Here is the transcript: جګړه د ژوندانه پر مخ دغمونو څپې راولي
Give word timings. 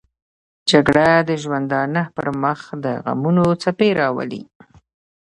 جګړه 0.69 1.07
د 1.29 1.31
ژوندانه 1.43 2.01
پر 2.15 2.27
مخ 2.43 2.59
دغمونو 2.83 3.45
څپې 3.61 3.89
راولي 3.99 4.41